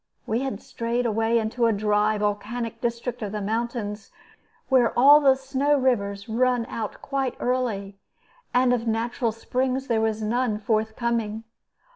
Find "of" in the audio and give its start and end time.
3.21-3.31, 8.73-8.87